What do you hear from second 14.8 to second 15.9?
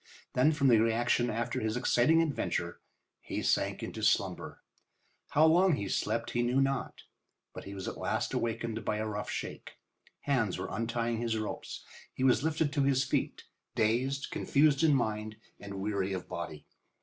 in mind, and